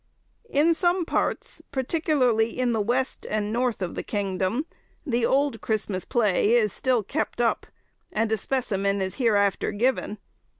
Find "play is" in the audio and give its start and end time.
6.05-6.73